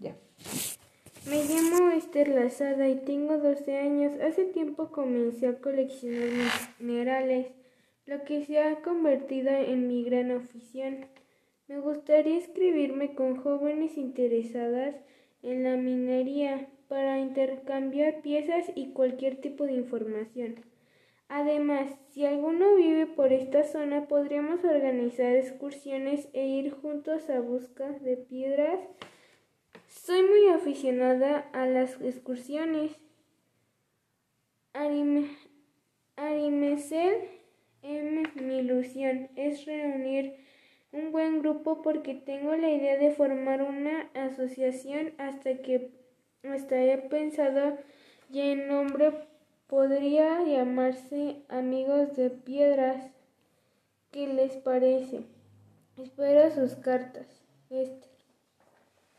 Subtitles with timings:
[0.00, 0.16] Ya.
[1.28, 4.12] Me llamo Esther Lazada y tengo 12 años.
[4.20, 7.52] Hace tiempo comencé a coleccionar minerales,
[8.06, 11.06] lo que se ha convertido en mi gran afición.
[11.68, 14.96] Me gustaría escribirme con jóvenes interesadas
[15.42, 20.56] en la minería para intercambiar piezas y cualquier tipo de información.
[21.28, 27.88] Además, si alguno vive por esta zona, podríamos organizar excursiones e ir juntos a busca
[28.00, 28.80] de piedras.
[30.60, 32.92] Aficionada a las excursiones.
[34.74, 35.30] Arimesel
[37.82, 38.22] M.
[38.34, 40.36] Mi ilusión es reunir
[40.92, 45.92] un buen grupo porque tengo la idea de formar una asociación hasta que
[46.42, 47.78] hasta he pensado
[48.28, 49.14] ya en nombre
[49.66, 53.10] podría llamarse Amigos de Piedras.
[54.10, 55.22] ¿Qué les parece?
[55.96, 57.26] Espero sus cartas.